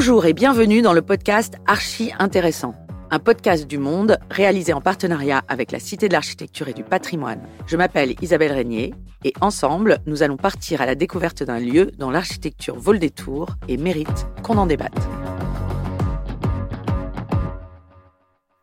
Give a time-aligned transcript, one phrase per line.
[0.00, 2.76] Bonjour et bienvenue dans le podcast Archi Intéressant,
[3.10, 7.42] un podcast du Monde réalisé en partenariat avec la Cité de l'Architecture et du Patrimoine.
[7.66, 12.10] Je m'appelle Isabelle Régnier et ensemble, nous allons partir à la découverte d'un lieu dont
[12.10, 15.04] l'architecture vaut le détour et mérite qu'on en débatte.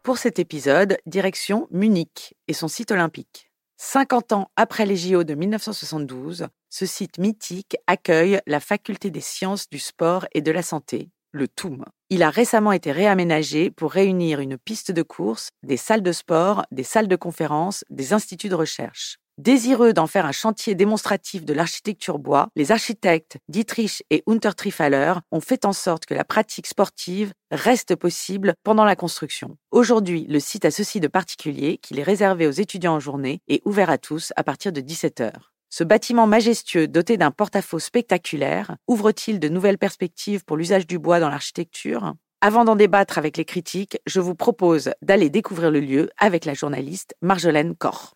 [0.03, 3.51] Pour cet épisode, direction Munich et son site olympique.
[3.75, 9.69] 50 ans après les JO de 1972, ce site mythique accueille la faculté des sciences
[9.69, 11.85] du sport et de la santé, le TUM.
[12.09, 16.63] Il a récemment été réaménagé pour réunir une piste de course, des salles de sport,
[16.71, 19.17] des salles de conférence, des instituts de recherche.
[19.37, 25.41] Désireux d'en faire un chantier démonstratif de l'architecture bois, les architectes Dietrich et Untertrifaller ont
[25.41, 29.57] fait en sorte que la pratique sportive reste possible pendant la construction.
[29.71, 33.61] Aujourd'hui, le site a ceci de particulier qu'il est réservé aux étudiants en journée et
[33.65, 35.33] ouvert à tous à partir de 17h.
[35.69, 41.19] Ce bâtiment majestueux doté d'un porte-à-faux spectaculaire ouvre-t-il de nouvelles perspectives pour l'usage du bois
[41.19, 42.13] dans l'architecture?
[42.41, 46.53] Avant d'en débattre avec les critiques, je vous propose d'aller découvrir le lieu avec la
[46.53, 48.15] journaliste Marjolaine Corr.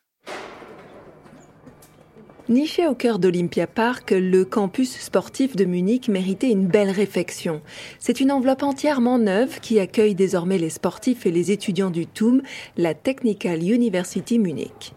[2.50, 7.61] Niché au cœur d'Olympia Park, le campus sportif de Munich méritait une belle réfection.
[8.00, 12.41] C'est une enveloppe entièrement neuve qui accueille désormais les sportifs et les étudiants du TUM,
[12.75, 14.94] la Technical University Munich.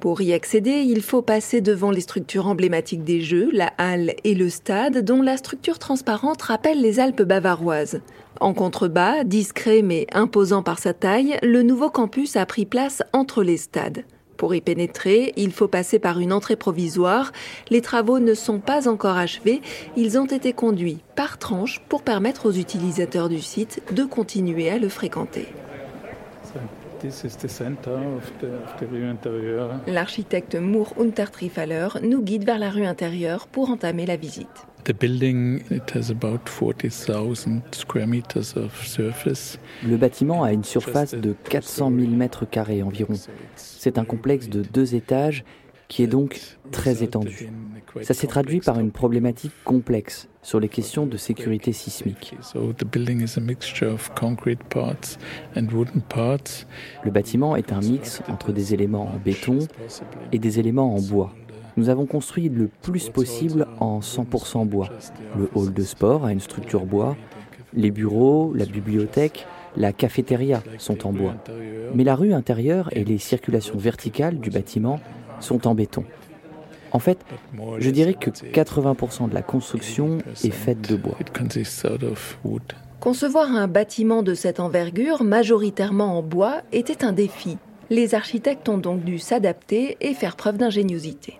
[0.00, 4.34] Pour y accéder, il faut passer devant les structures emblématiques des Jeux, la halle et
[4.34, 8.00] le stade, dont la structure transparente rappelle les Alpes bavaroises.
[8.40, 13.42] En contrebas, discret mais imposant par sa taille, le nouveau campus a pris place entre
[13.42, 14.04] les stades.
[14.36, 17.32] Pour y pénétrer, il faut passer par une entrée provisoire.
[17.70, 19.62] Les travaux ne sont pas encore achevés.
[19.96, 24.78] Ils ont été conduits par tranche pour permettre aux utilisateurs du site de continuer à
[24.78, 25.46] le fréquenter.
[29.86, 34.66] L'architecte Moore Untertrifaller nous guide vers la rue intérieure pour entamer la visite.
[39.84, 43.14] Le bâtiment a une surface de 400 000 mètres carrés environ.
[43.56, 45.44] C'est un complexe de deux étages
[45.88, 46.40] qui est donc
[46.70, 47.50] très étendu.
[48.02, 52.36] Ça s'est traduit par une problématique complexe sur les questions de sécurité sismique.
[57.04, 59.58] Le bâtiment est un mix entre des éléments en béton
[60.30, 61.34] et des éléments en bois
[61.78, 64.88] nous avons construit le plus possible en 100% bois.
[65.36, 67.18] Le hall de sport a une structure bois,
[67.74, 69.46] les bureaux, la bibliothèque,
[69.76, 71.34] la cafétéria sont en bois.
[71.94, 75.00] Mais la rue intérieure et les circulations verticales du bâtiment
[75.40, 76.04] sont en béton.
[76.96, 77.18] En fait,
[77.78, 81.18] je dirais que 80% de la construction est faite de bois.
[83.00, 87.58] Concevoir un bâtiment de cette envergure, majoritairement en bois, était un défi.
[87.90, 91.38] Les architectes ont donc dû s'adapter et faire preuve d'ingéniosité.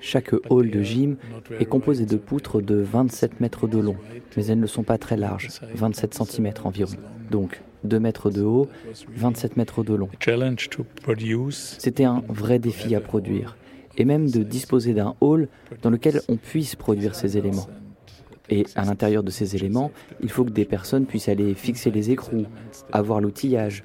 [0.00, 1.16] Chaque hall de gym
[1.58, 3.96] est composé de poutres de 27 mètres de long,
[4.36, 6.96] mais elles ne sont pas très larges, 27 cm environ.
[7.30, 8.68] Donc 2 mètres de haut,
[9.16, 10.08] 27 mètres de long.
[11.78, 13.56] C'était un vrai défi à produire,
[13.96, 15.48] et même de disposer d'un hall
[15.80, 17.68] dans lequel on puisse produire ces éléments.
[18.50, 22.10] Et à l'intérieur de ces éléments, il faut que des personnes puissent aller fixer les
[22.10, 22.44] écrous,
[22.92, 23.82] avoir l'outillage,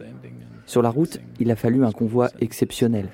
[0.67, 3.07] sur la route, il a fallu un convoi exceptionnel,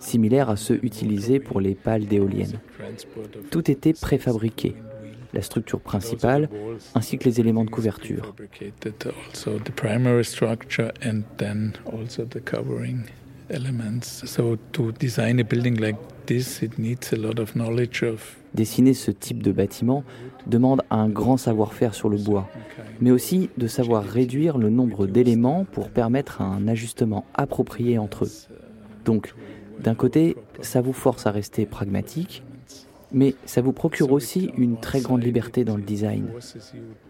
[0.00, 2.58] similaire à ceux utilisés pour les pales d'éoliennes.
[3.50, 4.74] Tout était préfabriqué,
[5.32, 6.48] la structure principale
[6.96, 8.34] ainsi que les éléments de couverture.
[18.54, 20.04] Dessiner ce type de bâtiment
[20.46, 22.48] demande un grand savoir-faire sur le bois,
[23.00, 28.30] mais aussi de savoir réduire le nombre d'éléments pour permettre un ajustement approprié entre eux.
[29.04, 29.34] Donc,
[29.82, 32.42] d'un côté, ça vous force à rester pragmatique,
[33.12, 36.26] mais ça vous procure aussi une très grande liberté dans le design.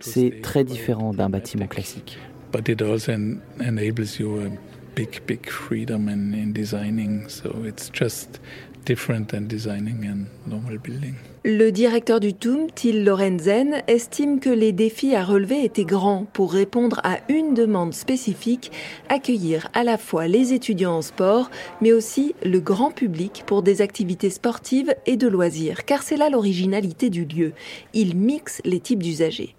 [0.00, 2.19] C'est très différent d'un bâtiment classique.
[4.97, 7.29] big, big freedom in, in designing.
[7.29, 8.41] So it's just
[11.44, 16.53] Le directeur du TUM, Till Lorenzen, estime que les défis à relever étaient grands pour
[16.53, 18.71] répondre à une demande spécifique,
[19.09, 21.50] accueillir à la fois les étudiants en sport,
[21.81, 26.31] mais aussi le grand public pour des activités sportives et de loisirs, car c'est là
[26.31, 27.53] l'originalité du lieu.
[27.93, 29.56] Il mixe les types d'usagers.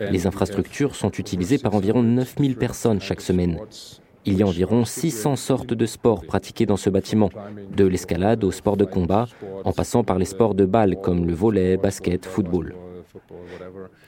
[0.00, 3.58] Les infrastructures sont utilisées par environ 9000 personnes chaque semaine.
[4.26, 7.30] Il y a environ 600 sortes de sports pratiqués dans ce bâtiment,
[7.76, 9.26] de l'escalade au sport de combat,
[9.64, 12.74] en passant par les sports de balle comme le volet, basket, football.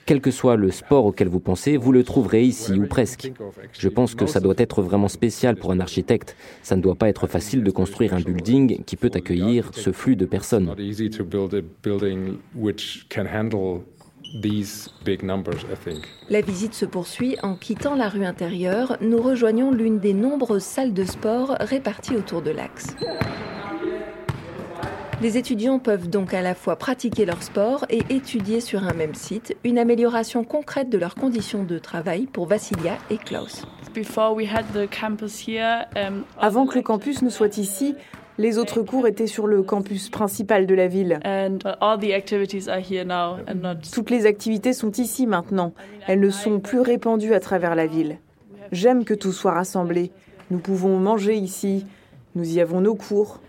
[0.04, 3.32] Quel que soit le sport auquel vous pensez, vous le trouverez ici ou presque.
[3.72, 6.36] Je pense que ça doit être vraiment spécial pour un architecte.
[6.62, 10.16] Ça ne doit pas être facile de construire un building qui peut accueillir ce flux
[10.16, 10.74] de personnes.
[16.28, 18.96] La visite se poursuit en quittant la rue intérieure.
[19.00, 22.96] Nous rejoignons l'une des nombreuses salles de sport réparties autour de l'axe.
[25.22, 29.14] Les étudiants peuvent donc à la fois pratiquer leur sport et étudier sur un même
[29.14, 33.62] site, une amélioration concrète de leurs conditions de travail pour Vassilia et Klaus.
[33.96, 37.94] Um, Avant que le campus ne soit ici,
[38.36, 41.18] les autres cours étaient sur le campus principal de la ville.
[43.90, 45.72] Toutes les activités sont ici maintenant.
[46.06, 48.18] Elles ne sont plus répandues à travers la ville.
[48.70, 50.10] J'aime que tout soit rassemblé.
[50.50, 51.86] Nous pouvons manger ici.
[52.34, 53.40] Nous y avons nos cours.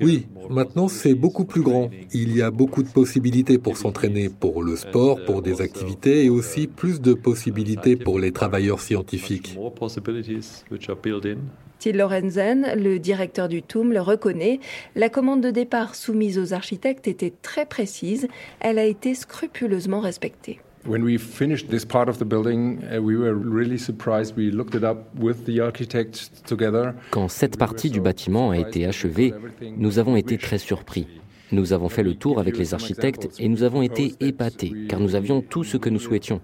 [0.00, 1.90] Oui, maintenant c'est beaucoup plus grand.
[2.12, 6.30] Il y a beaucoup de possibilités pour s'entraîner pour le sport, pour des activités et
[6.30, 9.58] aussi plus de possibilités pour les travailleurs scientifiques.
[11.78, 14.60] Till Lorenzen, le directeur du TUM, le reconnaît.
[14.94, 18.28] La commande de départ soumise aux architectes était très précise.
[18.60, 20.60] Elle a été scrupuleusement respectée.
[20.84, 24.36] When we finished this part of the building, uh, we were really surprised.
[24.36, 26.94] We looked it up with the architect together.
[27.10, 29.32] Quand cette partie du bâtiment a été achevée,
[29.76, 31.06] nous avons été très surpris.
[31.52, 35.14] Nous avons fait le tour avec les architectes et nous avons été épatés car nous
[35.14, 36.40] avions tout ce que nous souhaitions.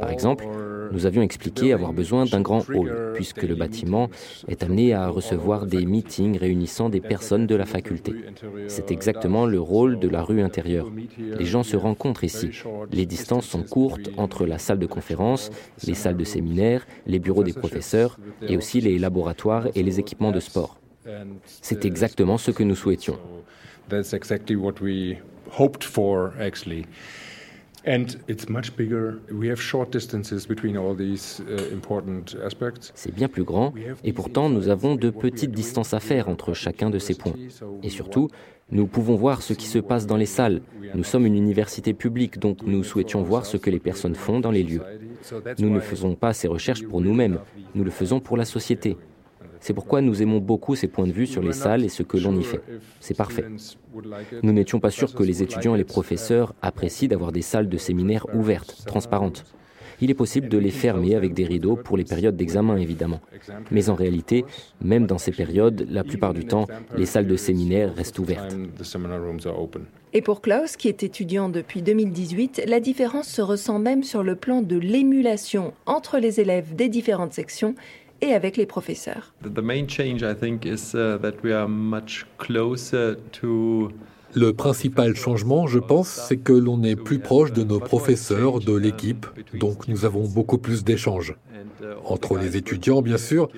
[0.00, 0.46] Par exemple,
[0.92, 4.10] nous avions expliqué avoir besoin d'un grand hall puisque le bâtiment
[4.48, 8.14] est amené à recevoir des meetings réunissant des personnes de la faculté.
[8.68, 10.92] C'est exactement le rôle de la rue intérieure.
[11.18, 12.50] Les gens se rencontrent ici.
[12.92, 15.50] Les distances sont courtes entre la salle de conférence,
[15.86, 20.32] les salles de séminaire, les bureaux des professeurs et aussi les laboratoires et les équipements
[20.32, 20.78] de sport.
[21.62, 23.18] C'est exactement ce que nous souhaitions.
[23.88, 25.18] That's exactly what we
[25.50, 26.86] hoped for, actually.
[27.86, 29.20] And it's much bigger.
[29.30, 32.92] We have short distances between all these uh, important aspects.
[32.94, 36.88] C'est bien plus grand et pourtant nous avons de petites distances à faire entre chacun
[36.88, 37.34] de ces points.
[37.82, 38.30] Et surtout,
[38.70, 40.62] nous pouvons voir ce qui se passe dans les salles.
[40.94, 44.50] Nous sommes une université publique, donc nous souhaitions voir ce que les personnes font dans
[44.50, 44.82] les lieux.
[45.58, 47.38] Nous ne faisons pas ces recherches pour nous-mêmes,
[47.74, 48.96] nous le faisons pour la société.
[49.64, 52.18] C'est pourquoi nous aimons beaucoup ces points de vue sur les salles et ce que
[52.18, 52.60] l'on y fait.
[53.00, 53.46] C'est parfait.
[54.42, 57.78] Nous n'étions pas sûrs que les étudiants et les professeurs apprécient d'avoir des salles de
[57.78, 59.46] séminaire ouvertes, transparentes.
[60.02, 63.20] Il est possible de les fermer avec des rideaux pour les périodes d'examen, évidemment.
[63.70, 64.44] Mais en réalité,
[64.82, 68.54] même dans ces périodes, la plupart du temps, les salles de séminaire restent ouvertes.
[70.12, 74.36] Et pour Klaus, qui est étudiant depuis 2018, la différence se ressent même sur le
[74.36, 77.74] plan de l'émulation entre les élèves des différentes sections
[78.24, 79.34] et avec les professeurs.
[84.36, 88.74] Le principal changement, je pense, c'est que l'on est plus proche de nos professeurs, de
[88.76, 91.36] l'équipe, donc nous avons beaucoup plus d'échanges.
[92.04, 93.48] Entre les étudiants, bien sûr,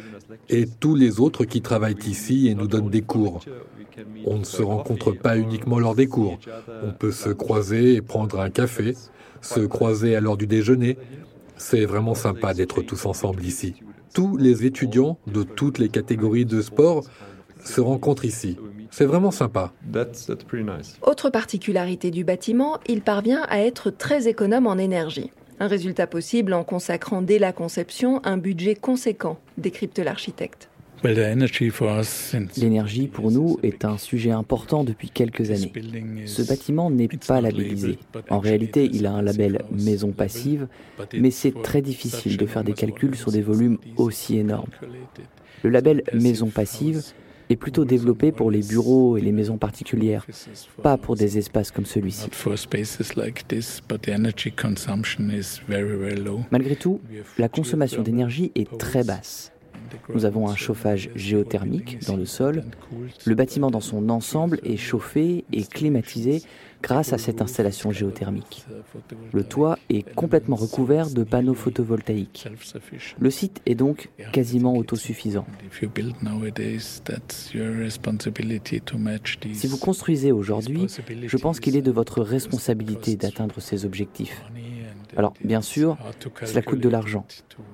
[0.50, 3.40] et tous les autres qui travaillent ici et nous donnent des cours.
[4.26, 6.38] On ne se rencontre pas uniquement lors des cours.
[6.82, 8.94] On peut se croiser et prendre un café,
[9.40, 10.98] se croiser à l'heure du déjeuner.
[11.56, 13.76] C'est vraiment sympa d'être tous ensemble ici
[14.16, 17.04] tous les étudiants de toutes les catégories de sport
[17.62, 18.56] se rencontrent ici.
[18.90, 19.74] C'est vraiment sympa.
[21.02, 25.32] Autre particularité du bâtiment, il parvient à être très économe en énergie.
[25.60, 30.70] Un résultat possible en consacrant dès la conception un budget conséquent, décrypte l'architecte.
[31.04, 35.72] L'énergie pour nous est un sujet important depuis quelques années.
[36.26, 37.98] Ce bâtiment n'est pas labellisé.
[38.30, 40.68] En réalité, il a un label maison passive,
[41.14, 44.70] mais c'est très difficile de faire des calculs sur des volumes aussi énormes.
[45.62, 47.02] Le label maison passive
[47.48, 50.26] est plutôt développé pour les bureaux et les maisons particulières,
[50.82, 52.28] pas pour des espaces comme celui-ci.
[56.50, 57.00] Malgré tout,
[57.38, 59.52] la consommation d'énergie est très basse.
[60.14, 62.64] Nous avons un chauffage géothermique dans le sol.
[63.24, 66.42] Le bâtiment dans son ensemble est chauffé et climatisé
[66.82, 68.66] grâce à cette installation géothermique.
[69.32, 72.48] Le toit est complètement recouvert de panneaux photovoltaïques.
[73.18, 75.46] Le site est donc quasiment autosuffisant.
[79.52, 80.86] Si vous construisez aujourd'hui,
[81.26, 84.42] je pense qu'il est de votre responsabilité d'atteindre ces objectifs.
[85.16, 85.96] Alors, bien sûr,
[86.44, 87.26] cela coûte de l'argent.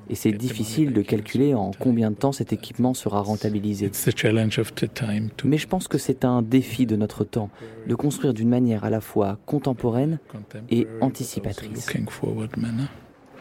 [0.09, 3.91] Et c'est difficile de calculer en combien de temps cet équipement sera rentabilisé.
[5.45, 7.51] Mais je pense que c'est un défi de notre temps,
[7.87, 10.19] de construire d'une manière à la fois contemporaine
[10.71, 11.91] et anticipatrice.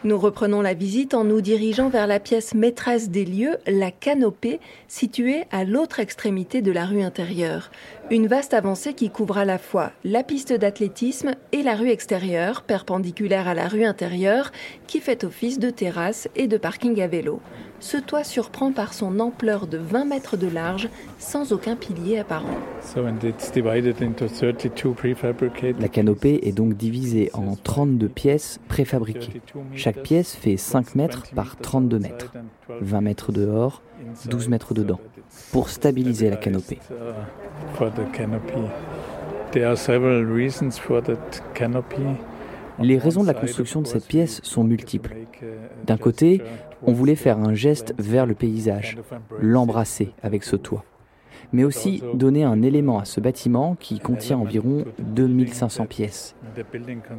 [0.04, 4.58] Nous reprenons la visite en nous dirigeant vers la pièce maîtresse des lieux, la canopée,
[4.88, 7.70] située à l'autre extrémité de la rue intérieure.
[8.10, 12.62] Une vaste avancée qui couvre à la fois la piste d'athlétisme et la rue extérieure,
[12.62, 14.50] perpendiculaire à la rue intérieure,
[14.88, 17.40] qui fait office de terrasse et de parking à vélo.
[17.82, 22.46] Ce toit surprend par son ampleur de 20 mètres de large, sans aucun pilier apparent.
[25.80, 29.42] La canopée est donc divisée en 32 pièces préfabriquées.
[29.74, 32.32] Chaque pièce fait 5 mètres par 32 mètres,
[32.80, 33.82] 20 mètres dehors,
[34.26, 35.00] 12 mètres dedans,
[35.50, 36.78] pour stabiliser la canopée.
[42.82, 45.14] Les raisons de la construction de cette pièce sont multiples.
[45.86, 46.42] D'un côté,
[46.82, 48.98] on voulait faire un geste vers le paysage,
[49.40, 50.84] l'embrasser avec ce toit,
[51.52, 56.34] mais aussi donner un élément à ce bâtiment qui contient environ 2500 pièces.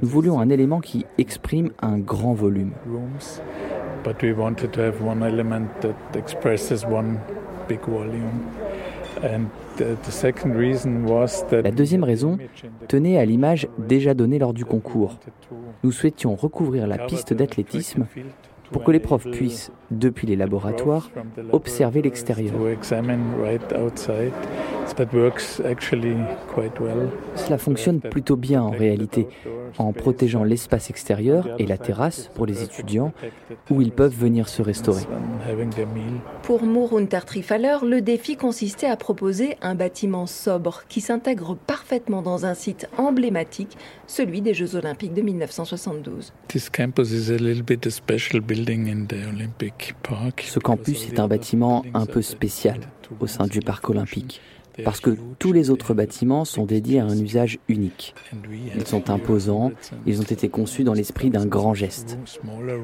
[0.01, 2.71] Nous voulions un élément qui exprime un grand volume.
[11.51, 12.37] La deuxième raison
[12.87, 15.19] tenait à l'image déjà donnée lors du concours.
[15.83, 18.05] Nous souhaitions recouvrir la piste d'athlétisme
[18.73, 21.09] pour que les profs puissent, depuis les laboratoires,
[21.51, 22.53] observer l'extérieur.
[27.35, 29.27] Cela fonctionne plutôt bien en réalité,
[29.77, 33.13] en protégeant l'espace extérieur et la terrasse pour les étudiants
[33.69, 35.03] où ils peuvent venir se restaurer.
[36.41, 42.45] Pour Mourunter Trifaller, le défi consistait à proposer un bâtiment sobre qui s'intègre parfaitement dans
[42.45, 43.77] un site emblématique,
[44.07, 46.33] celui des Jeux Olympiques de 1972.
[50.41, 52.79] Ce campus est un bâtiment un peu spécial
[53.19, 54.41] au sein du parc olympique
[54.83, 58.15] parce que tous les autres bâtiments sont dédiés à un usage unique.
[58.75, 59.71] Ils sont imposants,
[60.05, 62.17] ils ont été conçus dans l'esprit d'un grand geste.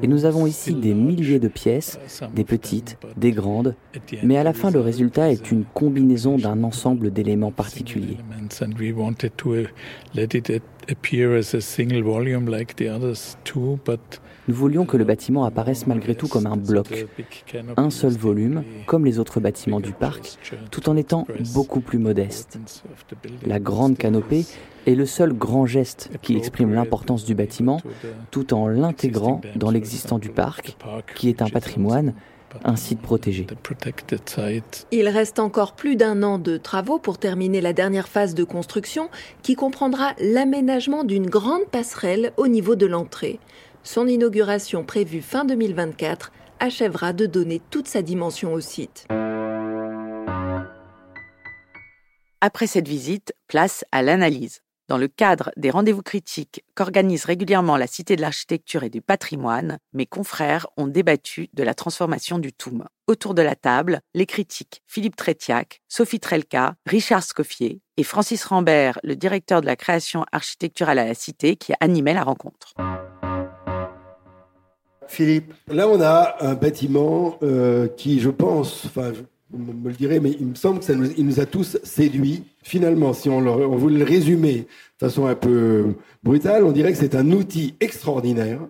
[0.02, 1.98] Et nous avons ici des milliers de pièces,
[2.34, 3.74] des petites, des grandes,
[4.22, 8.18] mais à la fin le résultat est une combinaison d'un ensemble d'éléments particuliers.
[14.48, 17.06] Nous voulions que le bâtiment apparaisse malgré tout comme un bloc,
[17.76, 20.38] un seul volume, comme les autres bâtiments du parc,
[20.70, 22.58] tout en étant beaucoup plus modeste.
[23.46, 24.46] La grande canopée
[24.86, 27.80] est le seul grand geste qui exprime l'importance du bâtiment,
[28.30, 30.76] tout en l'intégrant dans l'existant du parc,
[31.14, 32.14] qui est un patrimoine,
[32.64, 33.46] un site protégé.
[34.90, 39.08] Il reste encore plus d'un an de travaux pour terminer la dernière phase de construction
[39.42, 43.38] qui comprendra l'aménagement d'une grande passerelle au niveau de l'entrée.
[43.82, 49.06] Son inauguration prévue fin 2024 achèvera de donner toute sa dimension au site.
[52.42, 54.60] Après cette visite, place à l'analyse.
[54.88, 59.78] Dans le cadre des rendez-vous critiques qu'organise régulièrement la Cité de l'Architecture et du Patrimoine,
[59.92, 62.84] mes confrères ont débattu de la transformation du TOUM.
[63.06, 68.98] Autour de la table, les critiques Philippe Trétiac, Sophie Trelka, Richard Scoffier et Francis Rambert,
[69.04, 72.74] le directeur de la création architecturale à la Cité, qui animait la rencontre.
[75.10, 79.12] Philippe Là, on a un bâtiment euh, qui, je pense, enfin,
[79.50, 82.44] vous me le direz, mais il me semble qu'il nous, nous a tous séduits.
[82.62, 84.68] Finalement, si on, on voulait le résumer
[85.00, 88.60] de façon un peu brutale, on dirait que c'est un outil extraordinaire,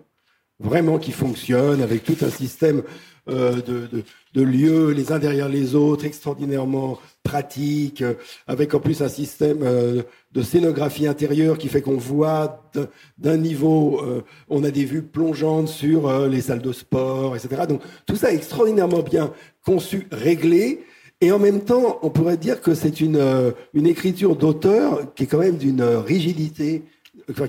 [0.59, 2.81] vraiment qui fonctionne avec tout un système
[3.29, 8.15] euh, de, de, de, lieux les uns derrière les autres, extraordinairement pratique, euh,
[8.47, 10.01] avec en plus un système euh,
[10.33, 12.63] de scénographie intérieure qui fait qu'on voit
[13.17, 17.63] d'un niveau, euh, on a des vues plongeantes sur les salles de sport, etc.
[17.67, 19.33] Donc tout ça est extraordinairement bien
[19.65, 20.83] conçu, réglé.
[21.23, 23.21] Et en même temps, on pourrait dire que c'est une,
[23.75, 26.83] une écriture d'auteur qui est quand même d'une rigidité,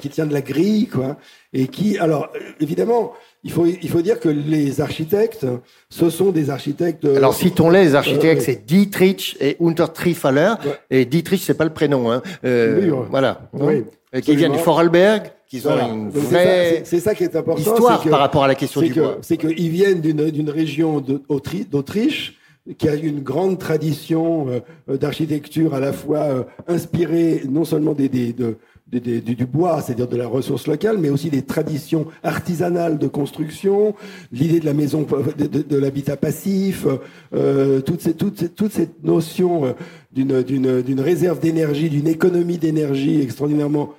[0.00, 1.16] qui tient de la grille, quoi,
[1.52, 3.12] et qui, alors, évidemment,
[3.44, 5.46] il faut, il faut dire que les architectes,
[5.88, 7.04] ce sont des architectes.
[7.04, 10.54] Euh, Alors citons-les, les architectes, euh, c'est Dietrich et Untertrifaller.
[10.90, 12.10] Et Dietrich, c'est pas le prénom.
[12.10, 12.22] Hein.
[12.44, 13.48] Euh, voilà.
[13.52, 13.84] Oui,
[14.22, 18.20] qui viennent du Vorarlberg, qui ont une vraie c'est ça, qui est important, histoire par
[18.20, 19.18] rapport à la question du bois.
[19.22, 22.38] C'est qu'ils viennent d'une région d'Autriche
[22.78, 24.46] qui a une grande tradition
[24.86, 28.56] d'architecture à la fois inspirée non seulement des, des de,
[28.92, 33.94] du, bois, c'est-à-dire de la ressource locale, mais aussi des traditions artisanales de construction,
[34.32, 35.06] l'idée de la maison,
[35.38, 36.86] de, l'habitat passif,
[37.34, 39.72] euh, toutes ces, toutes toute cette notion euh,
[40.12, 43.94] d'une réserve d'énergie, d'une économie d'énergie extraordinairement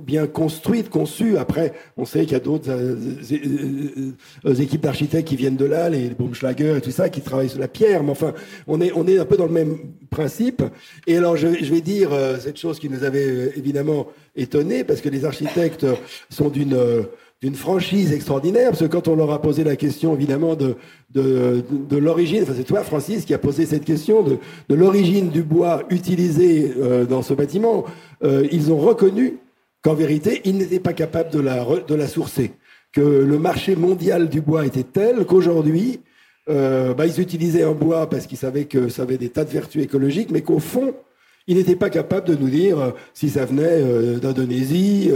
[0.00, 1.36] bien construite, conçue.
[1.38, 2.70] Après, on sait qu'il y a d'autres
[4.60, 7.68] équipes d'architectes qui viennent de là, les Baumschlager et tout ça, qui travaillent sur la
[7.68, 8.02] pierre.
[8.02, 8.32] Mais enfin,
[8.66, 9.78] on est, on est un peu dans le même
[10.10, 10.62] principe.
[11.06, 15.24] Et alors, je, vais dire cette chose qui nous avait évidemment étonné, parce que les
[15.24, 15.86] architectes
[16.30, 17.06] sont d'une
[17.42, 20.76] d'une franchise extraordinaire, parce que quand on leur a posé la question, évidemment, de,
[21.12, 25.28] de, de, l'origine, enfin c'est toi, Francis, qui a posé cette question de, de l'origine
[25.28, 27.84] du bois utilisé euh, dans ce bâtiment,
[28.24, 29.38] euh, ils ont reconnu
[29.86, 32.50] qu'en vérité, ils n'étaient pas capables de la, de la sourcer,
[32.90, 36.00] que le marché mondial du bois était tel qu'aujourd'hui,
[36.48, 39.50] euh, bah, ils utilisaient un bois parce qu'ils savaient que ça avait des tas de
[39.50, 40.92] vertus écologiques, mais qu'au fond,
[41.46, 45.08] il n'était pas capable de nous dire euh, si ça venait euh, d'Indonésie.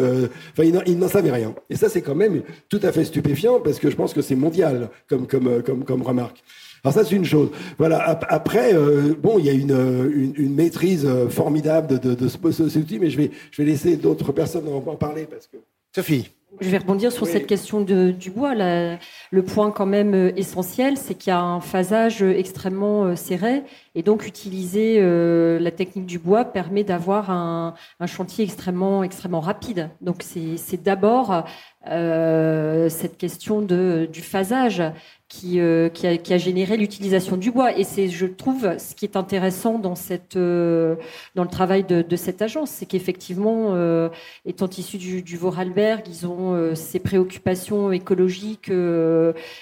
[0.52, 1.52] Enfin, il n'en savait rien.
[1.68, 4.36] Et ça, c'est quand même tout à fait stupéfiant parce que je pense que c'est
[4.36, 6.44] mondial comme, comme, comme, comme remarque.
[6.82, 7.50] Alors ça, c'est une chose.
[7.78, 8.20] Voilà.
[8.28, 8.74] Après,
[9.18, 13.16] bon, il y a une, une, maîtrise formidable de, de, de ce, outil, mais je
[13.18, 15.56] vais, je vais laisser d'autres personnes en, en parler parce que.
[15.94, 16.30] Sophie.
[16.60, 18.54] Je vais rebondir sur cette question de, du bois.
[18.54, 23.62] le point quand même euh, essentiel, c'est qu'il y a un phasage extrêmement euh, serré
[23.94, 29.40] et donc utiliser euh, la technique du bois permet d'avoir un, un, chantier extrêmement extrêmement
[29.40, 29.90] rapide.
[30.00, 31.44] Donc c'est d'abord
[31.88, 34.82] euh, cette question de, du phasage
[35.30, 37.78] qui, euh, qui, a, qui, a, généré l'utilisation du bois.
[37.78, 40.96] Et c'est, je trouve, ce qui est intéressant dans, cette, euh,
[41.36, 44.08] dans le travail de, de cette agence, c'est qu'effectivement, euh,
[44.44, 48.72] étant issu du, du Vorarlberg, ils ont euh, ces préoccupations écologiques,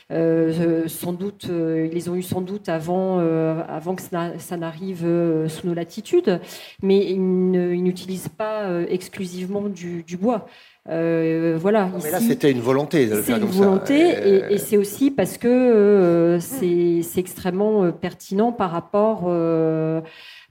[0.08, 5.04] sans doute, ils les ont eu sans doute avant, avant que ça, ça n'arrive
[5.48, 6.40] sous nos latitudes,
[6.82, 10.46] mais ils n'utilisent pas exclusivement du, du bois.
[10.88, 11.90] Euh, voilà.
[12.02, 13.52] mais là, c'était une volonté de le faire comme ça.
[13.52, 19.30] C'est une volonté, et, c'est aussi parce que euh, c'est extrêmement euh, pertinent par rapport,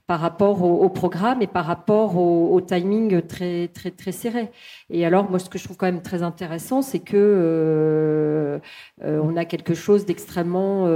[0.06, 4.50] par rapport au, programme et par rapport au, timing très, très, très serré.
[4.90, 8.60] Et alors, moi, ce que je trouve quand même très intéressant, c'est que
[9.02, 10.86] on a quelque chose d'extrêmement,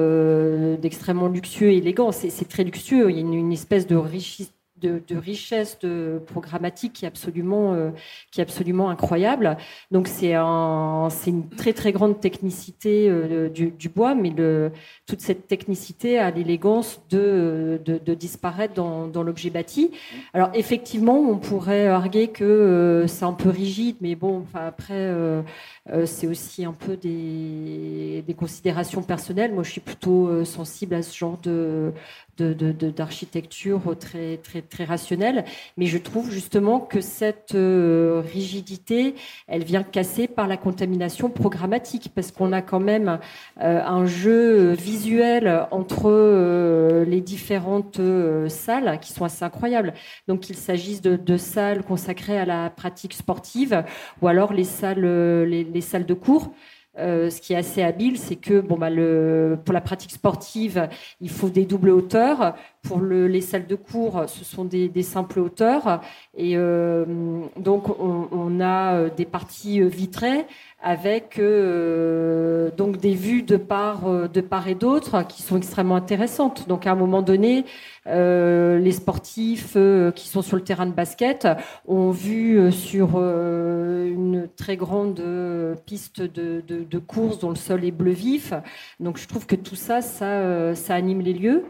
[0.77, 2.13] d'extrêmement luxueux et élégant.
[2.13, 3.11] C'est très luxueux.
[3.11, 7.73] Il y a une, une espèce de richesse de, richesse de programmatique qui est absolument,
[7.75, 7.91] euh,
[8.31, 9.57] qui absolument incroyable.
[9.91, 14.33] Donc c'est un, une très très grande technicité euh, du, bois, mais
[15.07, 19.91] toute cette technicité a l'élégance de, de, de, disparaître dans, dans l'objet bâti.
[20.35, 25.13] Alors effectivement, on pourrait arguer que euh, c'est un peu rigide, mais bon, enfin après.
[26.07, 29.53] c'est aussi un peu des, des, considérations personnelles.
[29.53, 31.93] Moi, je suis plutôt sensible à ce genre de,
[32.39, 35.45] d'architecture de, très, très, très rationnelle.
[35.77, 39.15] Mais je trouve justement que cette euh, rigidité,
[39.47, 43.19] elle vient casser par la contamination programmatique, parce qu'on a quand même
[43.61, 48.01] euh, un jeu visuel entre euh, les différentes
[48.49, 49.95] salles qui sont assez incroyables.
[50.29, 53.85] Donc qu'il s'agisse de, de, salles consacrées à la pratique sportive
[54.21, 56.53] ou alors les salles, les, les salles de cours.
[56.99, 60.89] Euh, ce qui est assez habile, c'est que bon, bah, le, pour la pratique sportive,
[61.21, 62.55] il faut des doubles hauteurs.
[62.83, 66.01] Pour le, les salles de cours, ce sont des, des simples hauteurs.
[66.37, 67.05] Et euh,
[67.57, 70.47] donc, on, on, a euh, des parties vitrées
[70.83, 75.95] avec euh, donc des vues de part, euh, de part et d'autre qui sont extrêmement
[75.97, 76.69] intéressantes.
[76.69, 77.65] Donc à un moment donné,
[78.09, 81.47] euh, les sportifs euh, qui sont sur le terrain de basket
[81.87, 85.23] ont vu sur une très grande
[85.87, 88.53] piste de, de, de, course dont le sol est bleu vif.
[88.99, 91.65] Donc je trouve que tout ça, ça, ça anime les lieux.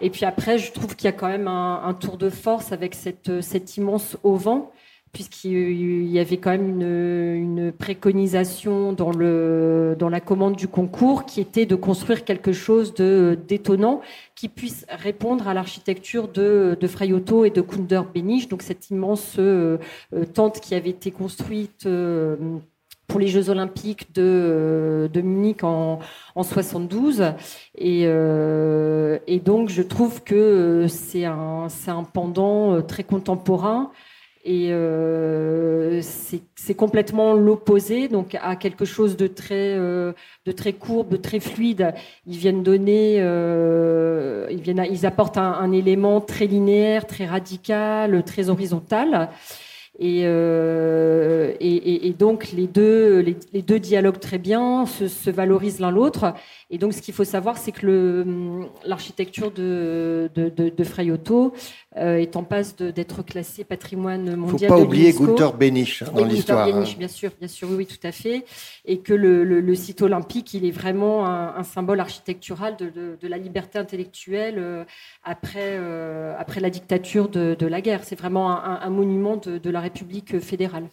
[0.00, 2.94] Et puis après, je trouve qu'il y a quand même un, tour de force avec
[2.94, 4.62] cette, cet immense auvent
[5.12, 11.74] puisqu'il y avait quand même une, préconisation dans, la commande du concours qui était de
[11.74, 14.00] construire quelque chose de d'étonnant
[14.34, 19.78] qui puisse répondre à l'architecture de, de et de Kunder Benich, donc cette immense euh,
[20.32, 22.36] tente qui avait été construite euh,
[23.06, 25.98] pour les Jeux Olympiques de, de Munich en,
[26.34, 27.34] en 72.
[27.76, 33.90] Et, euh, et donc, je trouve que c'est un, un pendant très contemporain
[34.44, 40.12] et euh, c'est complètement l'opposé, donc à quelque chose de très, euh,
[40.46, 41.94] de très courbe, de très fluide.
[42.26, 48.48] Ils viennent donner, euh, ils, viennent, ils apportent un, élément très linéaire, très radical, très
[48.48, 49.28] horizontal.
[49.98, 55.80] Et, euh, et, donc les deux, les, les, deux dialoguent très bien, se, se valorisent
[55.80, 56.34] l'un l'autre.
[56.70, 58.24] Et donc ce qu'il faut savoir, c'est que
[58.86, 61.52] l'architecture de, de, de, de Freyotto
[61.98, 64.60] euh, est en passe d'être classée patrimoine mondial.
[64.60, 66.66] Il ne faut pas oublier Gunther Benich hein, dans l'histoire.
[66.66, 68.46] Gunther Benich, bien sûr, bien sûr, oui, oui, tout à fait.
[68.86, 72.90] Et que le, le, le site olympique, il est vraiment un, un symbole architectural de,
[73.20, 74.84] de, la liberté intellectuelle euh,
[75.22, 78.04] après, euh, après la dictature de, la guerre.
[78.04, 80.88] C'est vraiment un, un monument de, la République fédérale.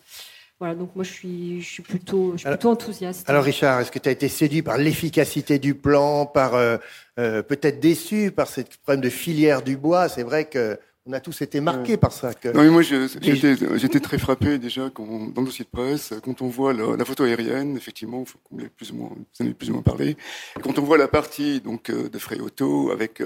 [0.59, 3.29] Voilà, donc moi je suis, je suis plutôt, je suis plutôt enthousiaste.
[3.29, 6.75] Alors Richard, est-ce que tu as été séduit par l'efficacité du plan, par euh,
[7.17, 10.09] euh, peut-être déçu par ce problème de filière du bois?
[10.09, 12.33] C'est vrai que on a tous été marqués par ça.
[12.33, 12.49] Que...
[12.49, 16.49] Non, mais moi, j'étais très frappé déjà quand, dans le dossier de presse, quand on
[16.49, 19.73] voit la, photo aérienne, effectivement, faut qu'on plus ou moins, vous en avez plus ou
[19.73, 20.17] moins parlé,
[20.61, 23.23] quand on voit la partie donc euh, de frais auto avec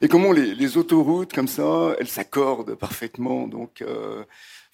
[0.00, 3.46] et comment les, les, autoroutes comme ça, elles s'accordent parfaitement.
[3.46, 3.84] Donc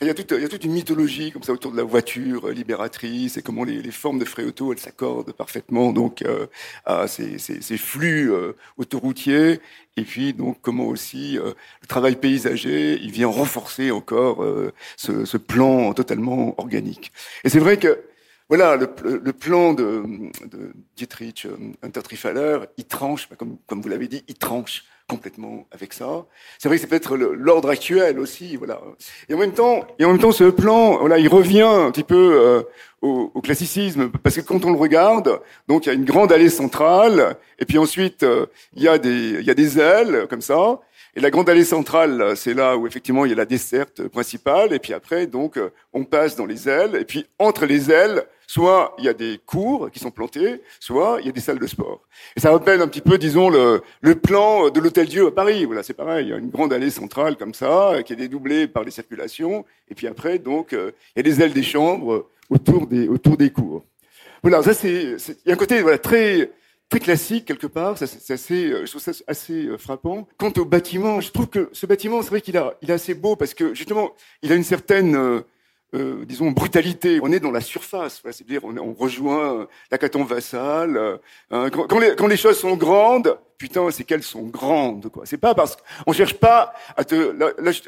[0.00, 1.82] il y, a toute, il y, a toute, une mythologie comme ça autour de la
[1.82, 6.22] voiture euh, libératrice et comment les, les formes de frais auto elles s'accordent parfaitement donc
[6.22, 6.46] euh,
[6.84, 9.60] à ces, ces, ces flux euh, autoroutiers
[9.96, 14.44] et puis donc comment aussi euh, le travail paysager il vient renforcer encore
[14.96, 17.12] ce, ce, plan totalement organique.
[17.42, 18.00] Et c'est vrai que
[18.48, 20.04] voilà, le, le, plan de,
[20.46, 21.46] de Dietrich
[21.82, 26.26] Untertrifaller, il tranche, comme, comme vous l'avez dit, il tranche complètement avec ça.
[26.58, 28.80] C'est vrai que c'est peut-être l'ordre actuel aussi, voilà.
[29.28, 32.04] Et en même temps, et en même temps, ce plan, voilà, il revient un petit
[32.04, 32.62] peu euh,
[33.00, 36.30] au, au, classicisme, parce que quand on le regarde, donc il y a une grande
[36.30, 40.26] allée centrale, et puis ensuite euh, il y a des, il y a des ailes
[40.28, 40.78] comme ça.
[41.16, 44.74] Et la grande allée centrale, c'est là où effectivement il y a la desserte principale,
[44.74, 45.58] et puis après donc
[45.94, 49.38] on passe dans les ailes, et puis entre les ailes, soit il y a des
[49.44, 52.00] cours qui sont plantés, soit il y a des salles de sport.
[52.34, 55.66] Et ça rappelle un petit peu, disons, le, le plan de l'Hôtel Dieu à Paris.
[55.66, 58.66] Voilà, c'est pareil, il y a une grande allée centrale comme ça, qui est dédoublée
[58.66, 62.26] par les circulations, et puis après, donc, euh, il y a des ailes des chambres
[62.48, 63.84] autour des, autour des cours.
[64.42, 66.50] Voilà, ça c'est, il y a un côté voilà très
[66.88, 67.98] très classique quelque part.
[67.98, 70.26] C'est assez, euh, je trouve ça assez euh, frappant.
[70.38, 73.12] Quant au bâtiment, je trouve que ce bâtiment, c'est vrai qu'il a, il est assez
[73.12, 75.42] beau parce que justement, il a une certaine
[75.94, 77.18] euh, disons, brutalité.
[77.22, 80.96] On est dans la surface, c'est-à-dire on, on, rejoint l'Acaton vassal.
[80.96, 81.16] Euh,
[81.50, 85.08] hein, quand, les, choses sont grandes, putain, c'est qu'elles sont grandes.
[85.08, 85.24] quoi.
[85.24, 87.14] C'est pas parce qu'on cherche pas à te,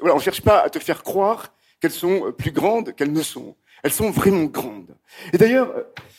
[0.01, 3.55] voilà, on cherche pas à te faire croire qu'elles sont plus grandes qu'elles ne sont.
[3.83, 4.97] Elles sont vraiment grandes.
[5.35, 5.75] Et d'ailleurs,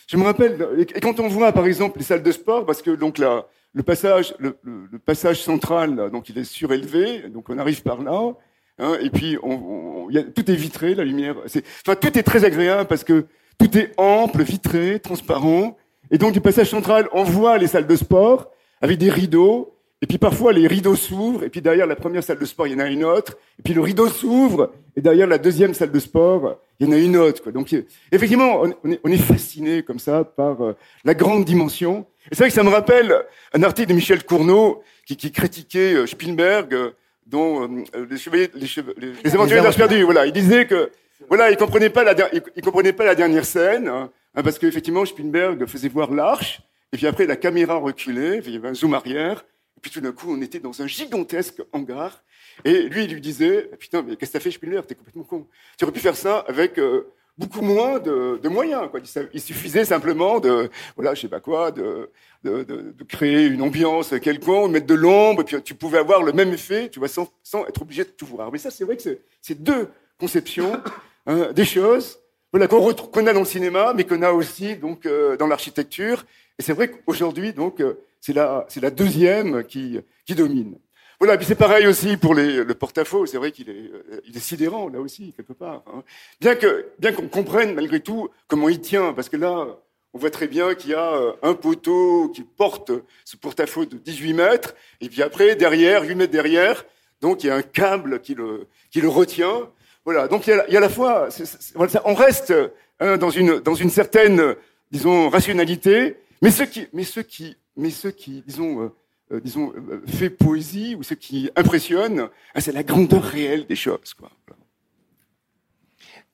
[0.08, 2.92] je me rappelle, et quand on voit par exemple les salles de sport, parce que
[2.92, 7.82] donc là, le passage, le, le passage central, donc il est surélevé, donc on arrive
[7.82, 8.34] par là.
[8.82, 11.36] Hein, et puis, on, y a, tout est vitré, la lumière.
[11.46, 13.26] Enfin, tout est très agréable parce que
[13.60, 15.78] tout est ample, vitré, transparent.
[16.10, 18.50] Et donc, du passage central, on voit les salles de sport
[18.82, 19.76] avec des rideaux.
[20.02, 21.44] Et puis parfois, les rideaux s'ouvrent.
[21.44, 23.38] Et puis derrière la première salle de sport, il y en a une autre.
[23.60, 24.72] Et puis le rideau s'ouvre.
[24.96, 27.44] Et derrière la deuxième salle de sport, il y en a une autre.
[27.44, 27.52] Quoi.
[27.52, 27.76] Donc,
[28.12, 32.08] effectivement, on est, on est fasciné comme ça par euh, la grande dimension.
[32.32, 33.14] Et c'est vrai que ça me rappelle
[33.54, 36.92] un article de Michel Cournot qui, qui critiquait euh, Spielberg euh,
[37.32, 38.68] dont euh, les, chevaliers, les,
[38.98, 39.62] les, les aventuriers.
[39.62, 40.92] d'âge perdu, voilà, il disait que
[41.28, 45.06] voilà, il comprenait pas la, il, comprenait pas la dernière scène, hein, hein, parce qu'effectivement
[45.06, 48.94] Spielberg faisait voir l'arche, et puis après la caméra reculait, il y avait un zoom
[48.94, 49.46] arrière,
[49.78, 52.22] et puis tout d'un coup on était dans un gigantesque hangar,
[52.66, 55.48] et lui il lui disait putain mais qu'est-ce que t'as fait Spielberg, t'es complètement con,
[55.78, 58.90] tu aurais pu faire ça avec euh, beaucoup moins de, moyens.
[59.34, 62.10] Il suffisait simplement de, voilà, je sais pas quoi, de,
[62.44, 66.54] de, créer une ambiance quelconque, mettre de l'ombre, et puis tu pouvais avoir le même
[66.54, 68.52] effet, tu vois, sans, être obligé de tout voir.
[68.52, 69.04] Mais ça, c'est vrai que
[69.42, 69.88] c'est deux
[70.20, 70.82] conceptions
[71.26, 72.20] hein, des choses,
[72.52, 76.26] voilà, qu'on a dans le cinéma, mais qu'on a aussi donc euh, dans l'architecture.
[76.60, 80.76] Et c'est vrai qu'aujourd'hui, donc, euh, c'est la, la deuxième qui, qui domine.
[81.22, 83.28] Voilà, puis c'est pareil aussi pour les, le porte-à-faux.
[83.28, 85.84] C'est vrai qu'il est, euh, il est sidérant là aussi quelque part.
[85.86, 86.02] Hein.
[86.40, 89.68] Bien que, bien qu'on comprenne malgré tout comment il tient, parce que là,
[90.16, 92.92] on voit très bien qu'il y a euh, un poteau qui porte
[93.24, 96.86] ce porte-à-faux de 18 mètres, et puis après derrière, 8 mètres derrière,
[97.22, 99.70] donc il y a un câble qui le, qui le retient.
[100.06, 101.30] Voilà, donc il y a, il y a la fois,
[101.76, 102.52] on reste
[103.00, 104.56] hein, dans une dans une certaine,
[104.90, 108.92] disons, rationalité, mais ceux qui, mais ceux qui, mais ceux qui, disons.
[109.32, 112.20] Euh, disons, euh, fait poésie ou ce qui impressionne,
[112.54, 114.14] hein, c'est la grandeur réelle des choses.
[114.18, 114.30] Quoi.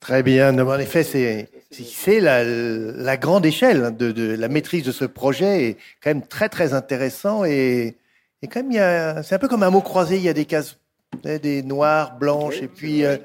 [0.00, 0.58] Très bien.
[0.58, 5.64] En effet, c'est c'est la, la, grande échelle de, de, la maîtrise de ce projet
[5.64, 7.96] est quand même très très intéressant et,
[8.42, 10.16] et quand même c'est un peu comme un mot croisé.
[10.16, 10.78] Il y a des cases,
[11.24, 13.18] des noires, blanches et puis euh,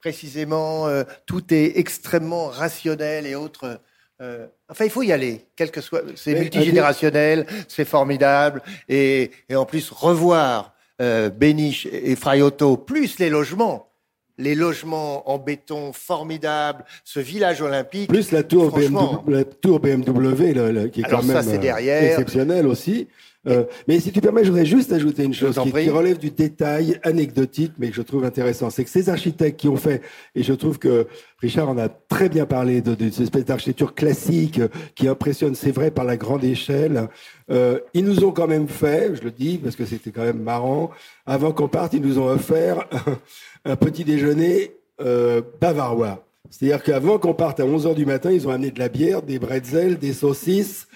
[0.00, 0.86] précisément
[1.24, 3.80] tout est extrêmement rationnel et autres.
[4.22, 6.02] Euh, enfin, il faut y aller, quel que soit.
[6.14, 13.28] C'est multigénérationnel, c'est formidable, et, et, en plus revoir euh, Béniche et Fraiotto, plus les
[13.28, 13.90] logements,
[14.38, 18.08] les logements en béton formidables, ce village olympique.
[18.08, 23.08] Plus la tour BMW, la tour BMW qui est quand même euh, exceptionnelle aussi.
[23.46, 26.98] Euh, mais si tu permets, je voudrais juste ajouter une chose qui, relève du détail
[27.02, 28.70] anecdotique, mais que je trouve intéressant.
[28.70, 30.02] C'est que ces architectes qui ont fait,
[30.34, 31.06] et je trouve que
[31.40, 35.54] Richard en a très bien parlé, de, de, cette espèce d'architecture classique euh, qui impressionne,
[35.54, 37.08] c'est vrai, par la grande échelle.
[37.50, 40.42] Euh, ils nous ont quand même fait, je le dis parce que c'était quand même
[40.42, 40.90] marrant,
[41.26, 42.88] avant qu'on parte, ils nous ont offert
[43.64, 46.24] un petit déjeuner euh, bavarois.
[46.50, 49.38] C'est-à-dire qu'avant qu'on parte à 11h du matin, ils ont amené de la bière, des
[49.38, 50.86] bretzels, des saucisses.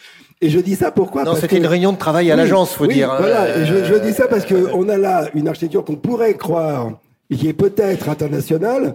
[0.42, 2.94] Et je dis ça pourquoi Non, c'était une réunion de travail à l'agence, faut oui,
[2.94, 3.10] dire.
[3.12, 3.16] hein.
[3.20, 6.92] Voilà, et je, je dis ça parce qu'on a là une architecture qu'on pourrait croire,
[7.28, 8.94] et qui est peut-être internationale,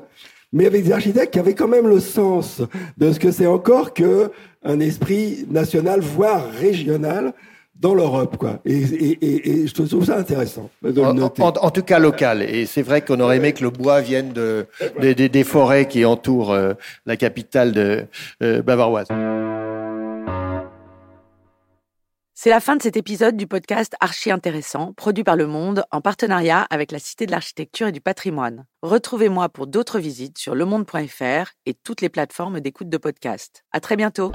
[0.52, 2.62] mais avec des architectes qui avaient quand même le sens
[2.98, 4.32] de ce que c'est encore que
[4.64, 7.34] un esprit national, voire régional,
[7.80, 8.60] dans l'Europe, quoi.
[8.66, 11.44] Et, et, et, et je trouve ça intéressant de En, noter.
[11.44, 12.42] en- en tout cas local.
[12.42, 14.66] Et c'est vrai qu'on aurait aimé que le bois vienne de,
[15.02, 16.74] des- des- des forêts qui entourent euh,
[17.06, 18.06] la capitale de,
[18.42, 19.08] euh, bavaroise.
[22.38, 26.02] C'est la fin de cet épisode du podcast Archi Intéressant, produit par Le Monde en
[26.02, 28.66] partenariat avec la Cité de l'Architecture et du Patrimoine.
[28.82, 33.64] Retrouvez-moi pour d'autres visites sur lemonde.fr et toutes les plateformes d'écoute de podcast.
[33.72, 34.34] À très bientôt!